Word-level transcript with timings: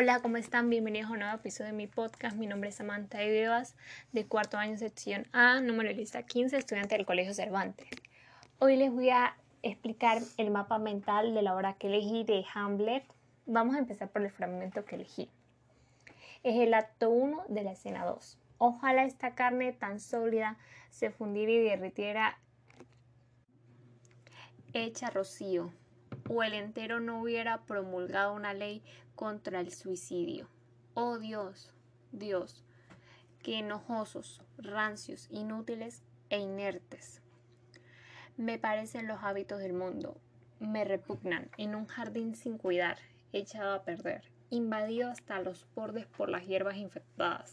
Hola, 0.00 0.20
¿cómo 0.20 0.36
están? 0.36 0.70
Bienvenidos 0.70 1.10
a 1.10 1.14
un 1.14 1.18
nuevo 1.18 1.34
episodio 1.34 1.72
de 1.72 1.76
mi 1.76 1.88
podcast. 1.88 2.36
Mi 2.36 2.46
nombre 2.46 2.68
es 2.68 2.76
Samantha 2.76 3.18
Vivas, 3.18 3.74
de 4.12 4.28
cuarto 4.28 4.56
año 4.56 4.76
sección 4.76 5.26
A, 5.32 5.60
número 5.60 5.88
de 5.88 5.96
lista 5.96 6.22
15, 6.22 6.56
estudiante 6.56 6.96
del 6.96 7.04
Colegio 7.04 7.34
Cervantes. 7.34 7.88
Hoy 8.60 8.76
les 8.76 8.92
voy 8.92 9.10
a 9.10 9.36
explicar 9.62 10.22
el 10.36 10.52
mapa 10.52 10.78
mental 10.78 11.34
de 11.34 11.42
la 11.42 11.56
obra 11.56 11.74
que 11.74 11.88
elegí 11.88 12.22
de 12.22 12.44
Hamlet. 12.54 13.02
Vamos 13.46 13.74
a 13.74 13.80
empezar 13.80 14.08
por 14.08 14.22
el 14.22 14.30
fragmento 14.30 14.84
que 14.84 14.94
elegí. 14.94 15.28
Es 16.44 16.60
el 16.60 16.74
acto 16.74 17.10
1 17.10 17.46
de 17.48 17.64
la 17.64 17.72
escena 17.72 18.04
2. 18.04 18.38
Ojalá 18.58 19.02
esta 19.02 19.34
carne 19.34 19.72
tan 19.72 19.98
sólida 19.98 20.58
se 20.90 21.10
fundiera 21.10 21.50
y 21.50 21.58
derritiera 21.58 22.38
hecha 24.74 25.10
rocío, 25.10 25.72
o 26.28 26.44
el 26.44 26.54
entero 26.54 27.00
no 27.00 27.20
hubiera 27.20 27.62
promulgado 27.62 28.32
una 28.34 28.54
ley 28.54 28.80
contra 29.18 29.58
el 29.58 29.72
suicidio. 29.72 30.48
Oh 30.94 31.18
Dios, 31.18 31.74
Dios, 32.12 32.62
que 33.42 33.58
enojosos, 33.58 34.42
rancios, 34.58 35.26
inútiles 35.32 36.04
e 36.30 36.38
inertes. 36.38 37.20
Me 38.36 38.60
parecen 38.60 39.08
los 39.08 39.24
hábitos 39.24 39.58
del 39.58 39.72
mundo, 39.72 40.20
me 40.60 40.84
repugnan 40.84 41.50
en 41.56 41.74
un 41.74 41.86
jardín 41.86 42.36
sin 42.36 42.58
cuidar, 42.58 42.98
echado 43.32 43.74
a 43.74 43.82
perder, 43.82 44.30
invadido 44.50 45.10
hasta 45.10 45.40
los 45.40 45.66
bordes 45.74 46.06
por 46.06 46.28
las 46.28 46.46
hierbas 46.46 46.76
infectadas. 46.76 47.52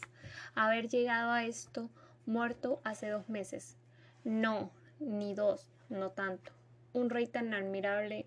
Haber 0.54 0.86
llegado 0.86 1.32
a 1.32 1.46
esto 1.46 1.90
muerto 2.26 2.80
hace 2.84 3.08
dos 3.08 3.28
meses. 3.28 3.76
No, 4.22 4.70
ni 5.00 5.34
dos, 5.34 5.68
no 5.88 6.10
tanto. 6.12 6.52
Un 6.92 7.10
rey 7.10 7.26
tan 7.26 7.52
admirable, 7.54 8.24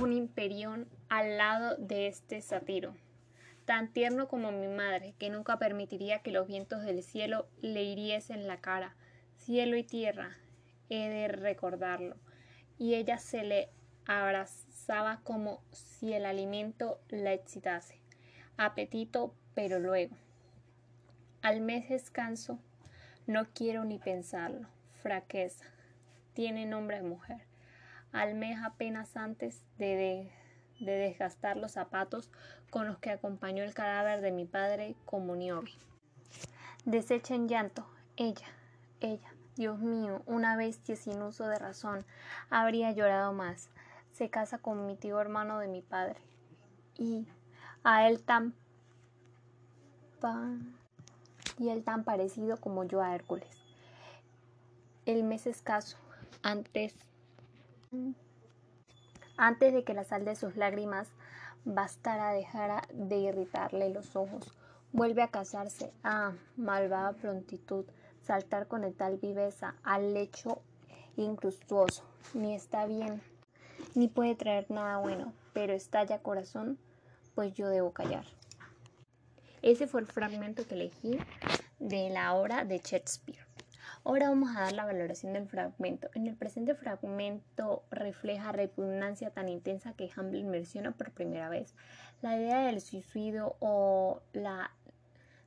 un 0.00 0.12
imperión 0.12 0.88
al 1.08 1.36
lado 1.38 1.76
de 1.76 2.08
este 2.08 2.40
satiro, 2.42 2.94
tan 3.64 3.92
tierno 3.92 4.28
como 4.28 4.50
mi 4.50 4.66
madre, 4.66 5.14
que 5.18 5.30
nunca 5.30 5.58
permitiría 5.58 6.20
que 6.20 6.32
los 6.32 6.46
vientos 6.46 6.82
del 6.82 7.02
cielo 7.02 7.46
le 7.60 7.84
hiriesen 7.84 8.46
la 8.46 8.58
cara. 8.58 8.96
Cielo 9.36 9.76
y 9.76 9.84
tierra, 9.84 10.36
he 10.88 11.08
de 11.08 11.28
recordarlo. 11.28 12.16
Y 12.78 12.94
ella 12.94 13.18
se 13.18 13.44
le 13.44 13.68
abrazaba 14.06 15.20
como 15.22 15.62
si 15.70 16.12
el 16.12 16.26
alimento 16.26 17.00
la 17.08 17.32
excitase. 17.32 18.00
Apetito, 18.56 19.34
pero 19.54 19.78
luego. 19.78 20.16
Al 21.42 21.60
mes 21.60 21.88
descanso, 21.88 22.58
no 23.26 23.46
quiero 23.54 23.84
ni 23.84 23.98
pensarlo. 23.98 24.68
Fraqueza. 25.02 25.66
Tiene 26.32 26.66
nombre 26.66 26.96
de 26.96 27.02
mujer 27.02 27.53
al 28.14 28.34
mes 28.34 28.58
apenas 28.64 29.16
antes 29.16 29.62
de, 29.76 30.30
desgastar 30.78 31.56
los 31.56 31.72
zapatos 31.72 32.30
con 32.70 32.86
los 32.86 32.98
que 32.98 33.10
acompañó 33.10 33.64
el 33.64 33.74
cadáver 33.74 34.20
de 34.20 34.32
mi 34.32 34.44
padre 34.44 34.94
como 35.04 35.36
Desecha 36.84 37.34
en 37.34 37.48
llanto, 37.48 37.86
ella, 38.16 38.46
ella, 39.00 39.34
Dios 39.56 39.78
mío, 39.80 40.22
una 40.26 40.56
bestia 40.56 40.96
sin 40.96 41.20
uso 41.22 41.46
de 41.48 41.58
razón, 41.58 42.04
habría 42.50 42.92
llorado 42.92 43.32
más. 43.32 43.68
Se 44.12 44.30
casa 44.30 44.58
con 44.58 44.86
mi 44.86 44.96
tío 44.96 45.20
hermano 45.20 45.58
de 45.58 45.68
mi 45.68 45.82
padre. 45.82 46.20
Y 46.96 47.26
a 47.82 48.08
él 48.08 48.22
tan 48.22 48.54
y 51.58 51.68
él 51.68 51.84
tan 51.84 52.04
parecido 52.04 52.56
como 52.58 52.84
yo 52.84 53.02
a 53.02 53.14
Hércules. 53.14 53.62
El 55.04 55.24
mes 55.24 55.46
escaso, 55.46 55.98
antes 56.42 56.94
antes 59.36 59.72
de 59.72 59.84
que 59.84 59.94
la 59.94 60.04
sal 60.04 60.24
de 60.24 60.36
sus 60.36 60.56
lágrimas 60.56 61.08
bastara 61.64 62.32
dejara 62.32 62.82
de 62.92 63.16
irritarle 63.16 63.90
los 63.90 64.16
ojos. 64.16 64.52
Vuelve 64.92 65.22
a 65.22 65.28
casarse. 65.28 65.92
Ah, 66.02 66.32
malvada 66.56 67.14
prontitud, 67.14 67.84
saltar 68.22 68.68
con 68.68 68.90
tal 68.94 69.16
viveza 69.18 69.74
al 69.82 70.14
lecho 70.14 70.62
incrustuoso. 71.16 72.04
Ni 72.32 72.54
está 72.54 72.86
bien, 72.86 73.22
ni 73.94 74.08
puede 74.08 74.34
traer 74.34 74.70
nada 74.70 74.98
bueno, 74.98 75.32
pero 75.52 75.72
estalla 75.72 76.22
corazón, 76.22 76.78
pues 77.34 77.54
yo 77.54 77.68
debo 77.68 77.92
callar. 77.92 78.24
Ese 79.62 79.86
fue 79.86 80.00
el 80.00 80.06
fragmento 80.06 80.66
que 80.66 80.74
elegí 80.74 81.18
de 81.78 82.10
la 82.10 82.34
obra 82.34 82.64
de 82.64 82.78
Shakespeare. 82.78 83.43
Ahora 84.06 84.28
vamos 84.28 84.54
a 84.54 84.60
dar 84.60 84.72
la 84.74 84.84
valoración 84.84 85.32
del 85.32 85.48
fragmento. 85.48 86.10
En 86.14 86.26
el 86.26 86.36
presente 86.36 86.74
fragmento 86.74 87.84
refleja 87.90 88.52
repugnancia 88.52 89.30
tan 89.30 89.48
intensa 89.48 89.94
que 89.94 90.10
Hamlet 90.14 90.44
menciona 90.44 90.92
por 90.92 91.10
primera 91.12 91.48
vez. 91.48 91.74
La 92.20 92.36
idea 92.36 92.66
del 92.66 92.82
suicidio 92.82 93.56
o 93.60 94.20
la 94.34 94.72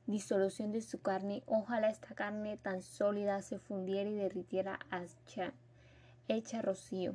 disolución 0.06 0.72
de 0.72 0.80
su 0.80 1.00
carne, 1.00 1.44
ojalá 1.46 1.88
esta 1.88 2.16
carne 2.16 2.56
tan 2.56 2.82
sólida 2.82 3.42
se 3.42 3.60
fundiera 3.60 4.10
y 4.10 4.16
derritiera 4.16 4.80
hecha, 4.90 5.52
hecha 6.26 6.60
rocío 6.60 7.14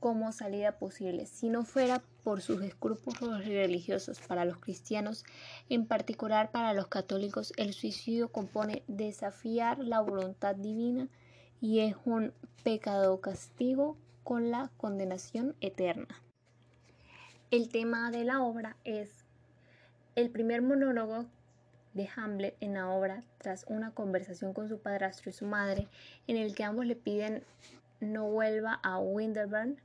como 0.00 0.32
salida 0.32 0.78
posible, 0.78 1.26
si 1.26 1.50
no 1.50 1.64
fuera 1.64 2.02
por 2.24 2.40
sus 2.40 2.62
escrúpulos 2.62 3.44
religiosos. 3.44 4.18
Para 4.20 4.44
los 4.44 4.58
cristianos, 4.58 5.24
en 5.68 5.86
particular 5.86 6.50
para 6.50 6.74
los 6.74 6.88
católicos, 6.88 7.52
el 7.56 7.74
suicidio 7.74 8.32
compone 8.32 8.82
desafiar 8.88 9.78
la 9.78 10.00
voluntad 10.00 10.56
divina 10.56 11.08
y 11.60 11.80
es 11.80 11.94
un 12.04 12.32
pecado 12.64 13.20
castigo 13.20 13.96
con 14.24 14.50
la 14.50 14.70
condenación 14.76 15.54
eterna. 15.60 16.08
El 17.50 17.68
tema 17.68 18.10
de 18.10 18.24
la 18.24 18.42
obra 18.42 18.76
es 18.84 19.26
el 20.14 20.30
primer 20.30 20.62
monólogo 20.62 21.26
de 21.94 22.08
Hamlet 22.16 22.56
en 22.60 22.74
la 22.74 22.88
obra 22.88 23.24
tras 23.38 23.64
una 23.68 23.90
conversación 23.92 24.54
con 24.54 24.68
su 24.68 24.78
padrastro 24.78 25.30
y 25.30 25.32
su 25.32 25.46
madre 25.46 25.88
en 26.26 26.36
el 26.36 26.54
que 26.54 26.64
ambos 26.64 26.86
le 26.86 26.96
piden 26.96 27.42
no 28.00 28.28
vuelva 28.28 28.80
a 28.82 28.98
Winterburn 28.98 29.80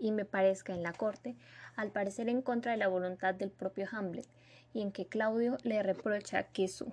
y 0.00 0.12
me 0.12 0.24
parezca 0.24 0.74
en 0.74 0.82
la 0.82 0.92
corte, 0.92 1.36
al 1.76 1.90
parecer 1.90 2.28
en 2.28 2.42
contra 2.42 2.72
de 2.72 2.78
la 2.78 2.88
voluntad 2.88 3.34
del 3.34 3.50
propio 3.50 3.86
Hamlet, 3.92 4.26
y 4.72 4.82
en 4.82 4.92
que 4.92 5.06
Claudio 5.06 5.58
le 5.62 5.82
reprocha 5.82 6.44
que 6.44 6.68
su 6.68 6.92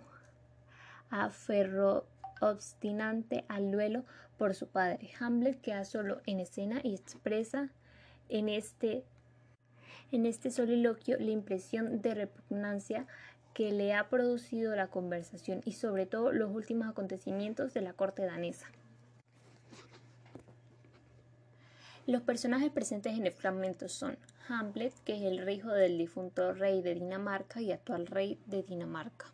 aferro 1.09 2.05
obstinante 2.41 3.45
al 3.47 3.71
duelo 3.71 4.03
por 4.37 4.53
su 4.55 4.67
padre. 4.67 5.09
Hamlet 5.19 5.59
queda 5.61 5.85
solo 5.85 6.21
en 6.25 6.39
escena 6.39 6.79
y 6.83 6.93
expresa 6.93 7.69
en 8.29 8.49
este, 8.49 9.03
en 10.11 10.25
este 10.25 10.51
soliloquio 10.51 11.17
la 11.19 11.31
impresión 11.31 12.01
de 12.01 12.13
repugnancia 12.13 13.07
que 13.53 13.71
le 13.71 13.93
ha 13.93 14.07
producido 14.09 14.75
la 14.75 14.87
conversación 14.87 15.61
y 15.65 15.71
sobre 15.71 16.05
todo 16.05 16.31
los 16.31 16.51
últimos 16.51 16.87
acontecimientos 16.87 17.73
de 17.73 17.81
la 17.81 17.93
corte 17.93 18.23
danesa. 18.23 18.67
Los 22.07 22.21
personajes 22.21 22.71
presentes 22.71 23.17
en 23.17 23.25
el 23.25 23.33
fragmento 23.33 23.89
son 23.89 24.17
Hamlet, 24.47 24.93
que 25.03 25.17
es 25.17 25.23
el 25.23 25.49
hijo 25.49 25.67
del 25.67 25.97
difunto 25.97 26.53
rey 26.53 26.81
de 26.81 26.93
Dinamarca 26.93 27.59
y 27.61 27.73
actual 27.73 28.07
rey 28.07 28.39
de 28.45 28.63
Dinamarca. 28.63 29.25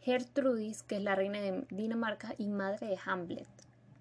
Gertrudis, 0.00 0.82
que 0.82 0.96
es 0.96 1.02
la 1.02 1.14
reina 1.14 1.38
de 1.38 1.66
Dinamarca 1.68 2.34
y 2.38 2.46
madre 2.46 2.86
de 2.86 2.98
Hamlet. 3.04 3.46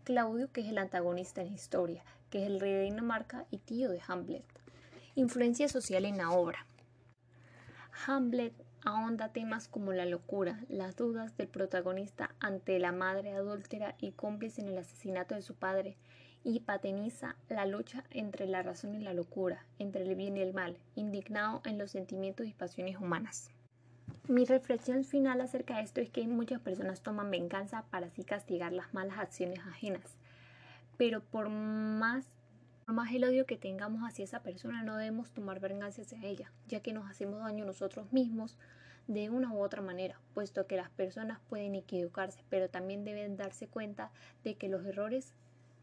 Claudio, 0.06 0.50
que 0.54 0.62
es 0.62 0.68
el 0.68 0.78
antagonista 0.78 1.42
en 1.42 1.50
la 1.50 1.56
historia, 1.56 2.06
que 2.30 2.44
es 2.44 2.48
el 2.48 2.62
rey 2.62 2.72
de 2.72 2.84
Dinamarca 2.84 3.46
y 3.52 3.58
tío 3.58 3.90
de 3.90 4.00
Hamlet. 4.08 4.46
Influencia 5.16 5.68
social 5.68 6.06
en 6.06 6.16
la 6.16 6.32
obra. 6.32 6.66
Hamlet 8.08 8.54
ahonda 8.86 9.34
temas 9.34 9.68
como 9.68 9.92
la 9.92 10.06
locura, 10.06 10.62
las 10.70 10.96
dudas 10.96 11.36
del 11.36 11.50
protagonista 11.50 12.36
ante 12.40 12.80
la 12.80 12.94
madre 12.94 13.34
adúltera 13.34 13.96
y 14.00 14.12
cómplice 14.12 14.62
en 14.62 14.70
el 14.70 14.78
asesinato 14.78 15.36
de 15.36 15.42
su 15.42 15.56
padre, 15.56 15.98
y 16.46 16.60
pateniza 16.60 17.36
la 17.50 17.66
lucha 17.66 18.04
entre 18.12 18.46
la 18.46 18.62
razón 18.62 18.94
y 18.94 19.00
la 19.00 19.16
locura, 19.16 19.66
entre 19.80 20.04
el 20.04 20.16
bien 20.16 20.38
y 20.38 20.42
el 20.42 20.54
mal, 20.54 20.78
indignado 20.94 21.62
en 21.66 21.80
los 21.80 21.90
sentimientos 21.90 22.46
y 22.46 22.54
pasiones 22.54 22.98
humanas. 22.98 23.50
Mi 24.28 24.46
reflexión 24.46 25.04
final 25.06 25.42
acerca 25.42 25.78
de 25.78 25.82
esto 25.82 26.02
es 26.02 26.12
que 26.12 26.28
muchas 26.28 26.62
personas 26.62 27.02
toman 27.02 27.32
venganza 27.32 27.86
para 27.90 28.08
así 28.08 28.24
castigar 28.24 28.74
las 28.74 28.94
malas 28.94 29.18
acciones 29.18 29.60
ajenas. 29.66 30.18
Pero 30.98 31.22
por 31.22 31.50
más, 31.50 32.26
por 32.86 32.94
más 32.94 33.12
el 33.12 33.24
odio 33.24 33.48
que 33.48 33.58
tengamos 33.58 34.04
hacia 34.08 34.24
esa 34.24 34.44
persona, 34.44 34.84
no 34.84 34.98
debemos 34.98 35.32
tomar 35.32 35.60
venganza 35.60 36.04
hacia 36.04 36.24
ella, 36.24 36.52
ya 36.68 36.80
que 36.80 36.94
nos 36.94 37.10
hacemos 37.10 37.40
daño 37.40 37.66
nosotros 37.66 38.14
mismos 38.14 38.60
de 39.08 39.32
una 39.32 39.52
u 39.52 39.64
otra 39.64 39.82
manera, 39.82 40.22
puesto 40.36 40.68
que 40.68 40.78
las 40.78 40.92
personas 40.92 41.40
pueden 41.50 41.74
equivocarse, 41.74 42.44
pero 42.50 42.70
también 42.70 43.04
deben 43.04 43.36
darse 43.36 43.68
cuenta 43.68 44.12
de 44.44 44.56
que 44.56 44.70
los 44.70 44.86
errores 44.86 45.34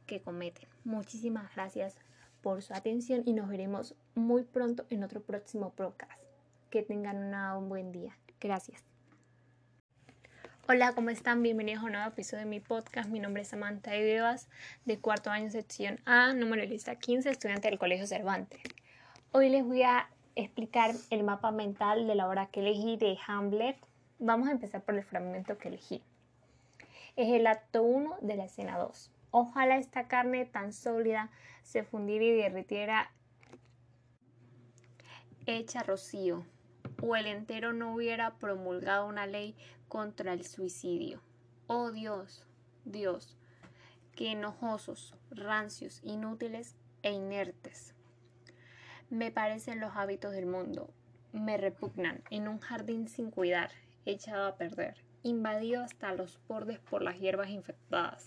que 0.07 0.21
cometen. 0.21 0.69
Muchísimas 0.85 1.55
gracias 1.55 1.97
por 2.43 2.63
su 2.63 2.75
atención 2.75 3.23
y 3.25 3.33
nos 3.33 3.49
veremos 3.49 3.95
muy 4.15 4.45
pronto 4.45 4.85
en 4.91 5.05
otro 5.05 5.23
próximo 5.23 5.71
podcast. 5.71 6.21
Que 6.71 6.83
tengan 6.83 7.35
un 7.57 7.69
buen 7.69 7.93
día. 7.93 8.17
Gracias. 8.41 8.83
Hola, 10.69 10.95
¿cómo 10.95 11.11
están? 11.11 11.43
Bienvenidos 11.43 11.83
a 11.83 11.87
un 11.87 11.93
nuevo 11.93 12.09
episodio 12.09 12.45
de 12.45 12.49
mi 12.49 12.61
podcast. 12.61 13.11
Mi 13.11 13.21
nombre 13.21 13.43
es 13.43 13.49
Samantha 13.49 13.93
Vivas, 13.97 14.49
de 14.85 14.99
cuarto 14.99 15.31
año 15.31 15.51
sección 15.51 16.01
A, 16.05 16.33
número 16.33 16.63
de 16.63 16.69
lista 16.69 16.97
15, 16.97 17.31
estudiante 17.31 17.69
del 17.69 17.79
Colegio 17.79 18.07
Cervantes. 18.07 18.61
Hoy 19.33 19.49
les 19.49 19.65
voy 19.65 19.83
a 19.83 20.09
explicar 20.35 20.93
el 21.11 21.25
mapa 21.25 21.51
mental 21.51 22.07
de 22.07 22.15
la 22.15 22.29
obra 22.29 22.47
que 22.47 22.61
elegí 22.61 22.97
de 22.97 23.19
Hamlet, 23.27 23.77
vamos 24.19 24.49
a 24.49 24.53
empezar 24.53 24.83
por 24.83 24.95
el 24.95 25.05
fragmento 25.05 25.59
que 25.59 25.69
elegí. 25.69 26.03
Es 27.17 27.29
el 27.33 27.47
acto 27.47 27.83
1 27.83 28.19
de 28.23 28.37
la 28.37 28.45
escena 28.45 28.79
2. 28.79 29.11
Ojalá 29.32 29.79
esta 29.79 30.08
carne 30.08 30.44
tan 30.44 30.75
sólida 30.75 31.31
se 31.62 31.84
fundiera 31.84 32.25
y 32.26 32.32
derritiera 32.32 33.11
hecha 35.46 35.82
rocío, 35.82 36.44
o 37.00 37.17
el 37.17 37.26
entero 37.26 37.73
no 37.73 37.94
hubiera 37.94 38.34
promulgado 38.38 39.06
una 39.06 39.26
ley 39.26 39.56
contra 39.88 40.34
el 40.34 40.44
suicidio. 40.44 41.23
Oh 41.67 41.90
Dios, 41.90 42.46
Dios, 42.84 43.38
que 44.14 44.32
enojosos, 44.32 45.17
rancios, 45.31 46.02
inútiles 46.05 46.76
e 47.02 47.12
inertes. 47.12 47.94
Me 49.08 49.31
parecen 49.31 49.81
los 49.81 49.96
hábitos 49.96 50.32
del 50.32 50.44
mundo, 50.44 50.93
me 51.32 51.56
repugnan 51.56 52.23
en 52.29 52.49
un 52.49 52.58
jardín 52.58 53.08
sin 53.08 53.31
cuidar, 53.31 53.70
echado 54.05 54.46
a 54.46 54.56
perder, 54.56 55.02
invadido 55.23 55.83
hasta 55.83 56.15
los 56.15 56.39
bordes 56.49 56.79
por 56.79 57.03
las 57.03 57.19
hierbas 57.19 57.51
infectadas. 57.51 58.27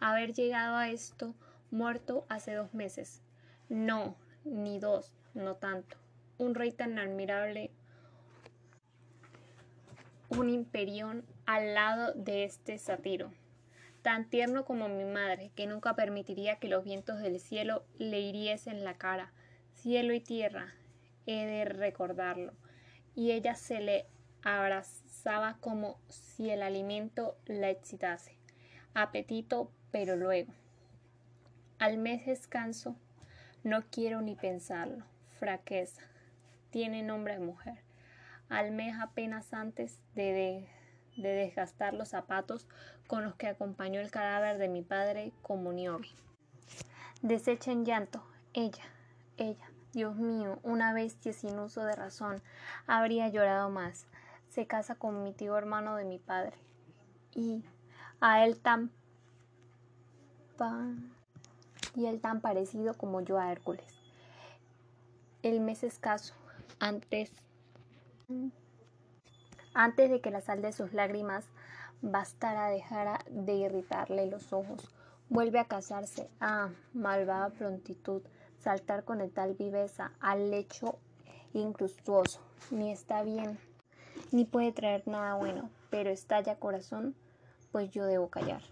Haber 0.00 0.32
llegado 0.32 0.76
a 0.76 0.88
esto 0.88 1.34
muerto 1.70 2.26
hace 2.28 2.54
dos 2.54 2.74
meses. 2.74 3.22
No, 3.68 4.16
ni 4.44 4.78
dos, 4.78 5.14
no 5.34 5.56
tanto. 5.56 5.96
Un 6.38 6.54
rey 6.54 6.72
tan 6.72 6.98
admirable, 6.98 7.70
un 10.28 10.50
imperión 10.50 11.24
al 11.46 11.74
lado 11.74 12.12
de 12.14 12.44
este 12.44 12.78
satiro, 12.78 13.32
tan 14.02 14.28
tierno 14.28 14.64
como 14.64 14.88
mi 14.88 15.04
madre, 15.04 15.50
que 15.54 15.66
nunca 15.66 15.94
permitiría 15.94 16.56
que 16.56 16.68
los 16.68 16.84
vientos 16.84 17.20
del 17.20 17.38
cielo 17.38 17.84
le 17.98 18.20
hiriesen 18.20 18.84
la 18.84 18.94
cara. 18.94 19.32
Cielo 19.74 20.12
y 20.12 20.20
tierra, 20.20 20.74
he 21.26 21.46
de 21.46 21.64
recordarlo. 21.64 22.52
Y 23.14 23.32
ella 23.32 23.54
se 23.54 23.80
le 23.80 24.06
abrazaba 24.42 25.56
como 25.60 25.98
si 26.08 26.50
el 26.50 26.62
alimento 26.62 27.36
la 27.46 27.70
excitase. 27.70 28.36
Apetito, 28.94 29.70
pero 29.90 30.16
luego. 30.16 30.52
Al 31.78 31.98
mes 31.98 32.26
descanso, 32.26 32.96
no 33.64 33.82
quiero 33.90 34.20
ni 34.20 34.34
pensarlo. 34.34 35.04
Fraqueza. 35.38 36.02
Tiene 36.70 37.02
nombre 37.02 37.34
de 37.34 37.40
mujer 37.40 37.92
al 38.52 38.70
mes 38.70 38.94
apenas 39.00 39.54
antes 39.54 39.98
de, 40.14 40.68
desgastar 41.16 41.94
los 41.94 42.10
zapatos 42.10 42.68
con 43.06 43.24
los 43.24 43.34
que 43.34 43.48
acompañó 43.48 44.00
el 44.00 44.10
cadáver 44.10 44.58
de 44.58 44.68
mi 44.68 44.82
padre 44.82 45.32
como 45.40 45.72
Niobe. 45.72 46.08
Desecha 47.22 47.72
en 47.72 47.86
llanto, 47.86 48.22
ella, 48.52 48.84
ella, 49.38 49.70
Dios 49.94 50.16
mío, 50.16 50.58
una 50.62 50.92
bestia 50.92 51.32
sin 51.32 51.58
uso 51.58 51.84
de 51.84 51.96
razón, 51.96 52.42
habría 52.86 53.28
llorado 53.28 53.70
más. 53.70 54.06
Se 54.52 54.66
casa 54.66 54.96
con 54.96 55.22
mi 55.22 55.32
tío 55.32 55.56
hermano 55.56 55.96
de 55.96 56.04
mi 56.04 56.18
padre. 56.18 56.52
Y 57.34 57.64
a 58.20 58.44
él 58.44 58.60
tan 58.60 58.90
y 61.96 62.04
él 62.04 62.20
tan 62.20 62.42
parecido 62.42 62.92
como 62.92 63.22
yo 63.22 63.38
a 63.38 63.50
Hércules. 63.50 63.86
El 65.42 65.60
mes 65.60 65.82
escaso, 65.82 66.34
antes 66.78 67.32
antes 69.72 70.10
de 70.10 70.20
que 70.20 70.30
la 70.30 70.42
sal 70.42 70.60
de 70.60 70.72
sus 70.72 70.92
lágrimas 70.92 71.46
bastara 72.02 72.68
dejara 72.68 73.20
de 73.30 73.54
irritarle 73.54 74.26
los 74.26 74.52
ojos. 74.52 74.86
Vuelve 75.30 75.60
a 75.60 75.64
casarse. 75.64 76.28
Ah, 76.40 76.68
malvada 76.92 77.48
prontitud, 77.48 78.20
saltar 78.58 79.04
con 79.04 79.22
el 79.22 79.32
tal 79.32 79.54
viveza 79.54 80.12
al 80.20 80.50
lecho 80.50 80.98
incrustuoso. 81.54 82.40
Ni 82.70 82.92
está 82.92 83.22
bien, 83.22 83.58
ni 84.32 84.44
puede 84.44 84.72
traer 84.72 85.06
nada 85.06 85.34
bueno, 85.34 85.70
pero 85.90 86.10
estalla 86.10 86.56
corazón, 86.56 87.14
pues 87.70 87.90
yo 87.90 88.04
debo 88.06 88.28
callar. 88.28 88.62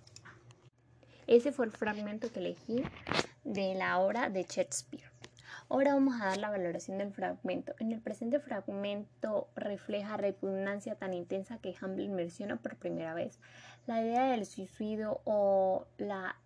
Ese 1.27 1.53
fue 1.53 1.67
el 1.67 1.73
fragmento 1.73 2.33
que 2.33 2.41
elegí 2.41 2.83
de 3.45 3.75
la 3.75 3.99
obra 3.99 4.31
de 4.31 4.43
Shakespeare. 4.43 5.11
Ahora 5.69 5.95
vamos 5.95 6.21
a 6.21 6.27
dar 6.27 6.39
la 6.39 6.51
valoración 6.51 6.99
del 6.99 7.13
fragmento. 7.13 7.75
En 7.79 7.93
el 7.93 8.01
presente 8.01 8.41
fragmento 8.41 9.49
refleja 9.55 10.17
repugnancia 10.17 10.97
tan 10.97 11.15
intensa 11.15 11.59
que 11.59 11.77
Hamlet 11.81 12.11
menciona 12.11 12.57
por 12.57 12.77
primera 12.77 13.15
vez. 13.15 13.39
La 13.87 14.03
idea 14.03 14.25
del 14.33 14.47
suicidio 14.47 15.21
o 15.25 15.87
la 15.97 16.37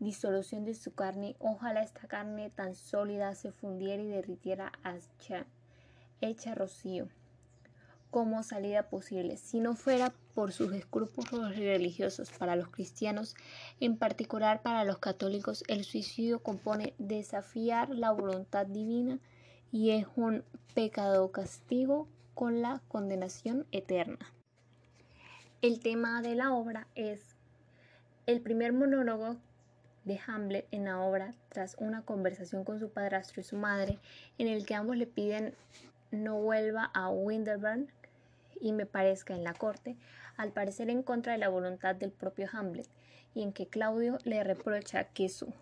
disolución 0.00 0.64
de 0.64 0.74
su 0.74 0.94
carne, 0.94 1.36
ojalá 1.38 1.82
esta 1.82 2.06
carne 2.08 2.50
tan 2.50 2.74
sólida 2.74 3.34
se 3.34 3.52
fundiera 3.52 4.02
y 4.02 4.08
derritiera 4.08 4.72
hecha, 4.84 5.46
hecha 6.20 6.54
rocío 6.54 7.08
como 8.12 8.42
salida 8.42 8.90
posible, 8.90 9.38
si 9.38 9.58
no 9.58 9.74
fuera 9.74 10.12
por 10.34 10.52
sus 10.52 10.74
escrúpulos 10.74 11.56
religiosos. 11.56 12.30
Para 12.30 12.56
los 12.56 12.68
cristianos, 12.68 13.34
en 13.80 13.96
particular 13.96 14.60
para 14.60 14.84
los 14.84 14.98
católicos, 14.98 15.64
el 15.66 15.82
suicidio 15.82 16.42
compone 16.42 16.92
desafiar 16.98 17.88
la 17.88 18.12
voluntad 18.12 18.66
divina 18.66 19.18
y 19.72 19.92
es 19.92 20.06
un 20.14 20.44
pecado 20.74 21.32
castigo 21.32 22.06
con 22.34 22.60
la 22.60 22.82
condenación 22.86 23.66
eterna. 23.72 24.18
El 25.62 25.80
tema 25.80 26.20
de 26.20 26.34
la 26.34 26.52
obra 26.52 26.88
es 26.94 27.34
el 28.26 28.42
primer 28.42 28.74
monólogo 28.74 29.36
de 30.04 30.20
Hamlet 30.26 30.68
en 30.70 30.84
la 30.84 31.00
obra 31.00 31.34
tras 31.48 31.76
una 31.78 32.02
conversación 32.02 32.64
con 32.64 32.78
su 32.78 32.90
padrastro 32.90 33.40
y 33.40 33.44
su 33.44 33.56
madre 33.56 33.98
en 34.36 34.48
el 34.48 34.66
que 34.66 34.74
ambos 34.74 34.98
le 34.98 35.06
piden 35.06 35.54
no 36.10 36.38
vuelva 36.38 36.90
a 36.92 37.08
Winterburn 37.08 37.88
y 38.62 38.72
me 38.72 38.86
parezca 38.86 39.34
en 39.34 39.44
la 39.44 39.52
corte, 39.52 39.96
al 40.36 40.52
parecer 40.52 40.88
en 40.88 41.02
contra 41.02 41.32
de 41.32 41.38
la 41.38 41.48
voluntad 41.48 41.94
del 41.94 42.12
propio 42.12 42.48
Hamlet, 42.52 42.88
y 43.34 43.42
en 43.42 43.52
que 43.52 43.66
Claudio 43.66 44.18
le 44.24 44.42
reprocha 44.44 45.04
que 45.04 45.28
su 45.28 45.52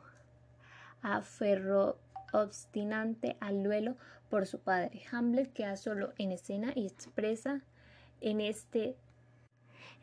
aferro 1.02 1.98
obstinante 2.32 3.36
al 3.40 3.62
duelo 3.62 3.96
por 4.28 4.46
su 4.46 4.60
padre. 4.60 5.02
Hamlet 5.10 5.52
queda 5.52 5.76
solo 5.76 6.12
en 6.18 6.30
escena 6.30 6.72
y 6.74 6.86
expresa 6.86 7.62
en 8.20 8.40
este, 8.40 8.96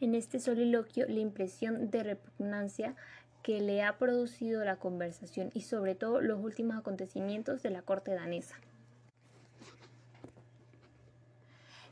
en 0.01 0.15
este 0.15 0.39
soliloquio 0.39 1.05
la 1.07 1.19
impresión 1.19 1.89
de 1.89 2.03
repugnancia 2.03 2.95
que 3.44 3.61
le 3.61 3.83
ha 3.83 3.97
producido 3.97 4.65
la 4.65 4.77
conversación 4.77 5.51
y 5.53 5.61
sobre 5.61 5.95
todo 5.95 6.19
los 6.19 6.44
últimos 6.44 6.75
acontecimientos 6.75 7.63
de 7.63 7.69
la 7.69 7.81
corte 7.81 8.13
danesa. 8.13 8.55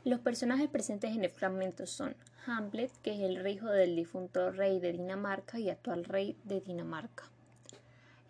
Los 0.06 0.20
personajes 0.20 0.68
presentes 0.68 1.16
en 1.16 1.24
el 1.24 1.30
fragmento 1.30 1.84
son 1.84 2.14
Hamlet, 2.46 2.92
que 3.02 3.12
es 3.12 3.20
el 3.22 3.44
hijo 3.48 3.66
del 3.66 3.96
difunto 3.96 4.52
rey 4.52 4.78
de 4.78 4.92
Dinamarca 4.92 5.58
y 5.58 5.68
actual 5.68 6.04
rey 6.04 6.36
de 6.44 6.60
Dinamarca. 6.60 7.24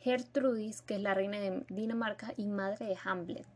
Gertrudis, 0.01 0.81
que 0.81 0.95
es 0.95 1.03
la 1.03 1.13
reina 1.13 1.39
de 1.39 1.67
Dinamarca 1.69 2.33
y 2.39 2.47
madre 2.47 2.87
de 2.87 2.97
Hamlet. 3.05 3.47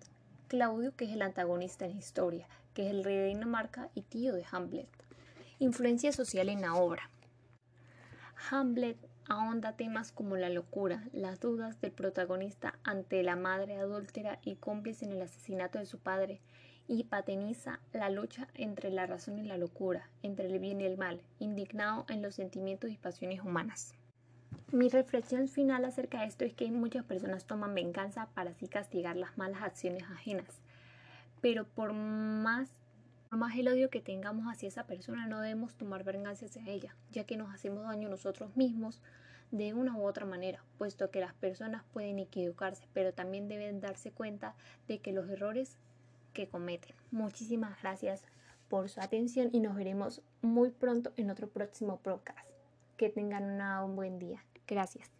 Claudio, 0.48 0.94
que 0.94 1.06
es 1.06 1.12
el 1.12 1.22
antagonista 1.22 1.86
en 1.86 1.92
la 1.92 1.98
historia, 1.98 2.46
que 2.74 2.84
es 2.84 2.90
el 2.90 3.04
rey 3.04 3.16
de 3.16 3.28
Dinamarca 3.28 3.88
y 3.94 4.02
tío 4.02 4.34
de 4.34 4.44
Hamlet. 4.52 4.90
Influencia 5.58 6.12
social 6.12 6.50
en 6.50 6.60
la 6.60 6.74
obra. 6.74 7.08
Hamlet 8.50 8.98
ahonda 9.30 9.76
temas 9.76 10.12
como 10.12 10.36
la 10.36 10.50
locura, 10.50 11.04
las 11.14 11.40
dudas 11.40 11.80
del 11.80 11.92
protagonista 11.92 12.78
ante 12.84 13.22
la 13.22 13.36
madre 13.36 13.78
adúltera 13.78 14.40
y 14.44 14.56
cómplice 14.56 15.06
en 15.06 15.12
el 15.12 15.22
asesinato 15.22 15.78
de 15.78 15.86
su 15.86 15.98
padre, 15.98 16.42
y 16.90 17.04
pateniza 17.04 17.78
la 17.92 18.10
lucha 18.10 18.48
entre 18.54 18.90
la 18.90 19.06
razón 19.06 19.38
y 19.38 19.44
la 19.44 19.56
locura, 19.56 20.10
entre 20.24 20.46
el 20.46 20.58
bien 20.58 20.80
y 20.80 20.86
el 20.86 20.98
mal, 20.98 21.20
indignado 21.38 22.04
en 22.08 22.20
los 22.20 22.34
sentimientos 22.34 22.90
y 22.90 22.96
pasiones 22.96 23.42
humanas. 23.42 23.94
Mi 24.72 24.88
reflexión 24.88 25.46
final 25.46 25.84
acerca 25.84 26.20
de 26.20 26.26
esto 26.26 26.44
es 26.44 26.52
que 26.52 26.68
muchas 26.72 27.04
personas 27.04 27.44
toman 27.44 27.76
venganza 27.76 28.26
para 28.34 28.50
así 28.50 28.66
castigar 28.66 29.16
las 29.16 29.38
malas 29.38 29.62
acciones 29.62 30.02
ajenas. 30.10 30.60
Pero 31.40 31.64
por 31.64 31.92
más, 31.92 32.70
el 33.56 33.68
odio 33.68 33.88
que 33.88 34.00
tengamos 34.00 34.52
hacia 34.52 34.66
esa 34.66 34.88
persona, 34.88 35.28
no 35.28 35.40
debemos 35.40 35.74
tomar 35.74 36.02
venganza 36.02 36.46
hacia 36.46 36.66
ella, 36.66 36.96
ya 37.12 37.22
que 37.22 37.36
nos 37.36 37.54
hacemos 37.54 37.84
daño 37.84 38.08
nosotros 38.08 38.56
mismos 38.56 39.00
de 39.52 39.74
una 39.74 39.96
u 39.96 40.04
otra 40.04 40.26
manera, 40.26 40.64
puesto 40.76 41.12
que 41.12 41.20
las 41.20 41.34
personas 41.34 41.84
pueden 41.92 42.18
equivocarse, 42.18 42.88
pero 42.92 43.12
también 43.14 43.46
deben 43.46 43.80
darse 43.80 44.10
cuenta 44.10 44.56
de 44.88 44.98
que 44.98 45.12
los 45.12 45.30
errores 45.30 45.78
que 46.32 46.48
cometen. 46.48 46.94
Muchísimas 47.10 47.80
gracias 47.82 48.22
por 48.68 48.88
su 48.88 49.00
atención 49.00 49.50
y 49.52 49.60
nos 49.60 49.74
veremos 49.74 50.22
muy 50.42 50.70
pronto 50.70 51.12
en 51.16 51.30
otro 51.30 51.48
próximo 51.48 51.98
podcast. 51.98 52.48
Que 52.96 53.08
tengan 53.08 53.60
un 53.84 53.96
buen 53.96 54.18
día. 54.18 54.44
Gracias. 54.66 55.19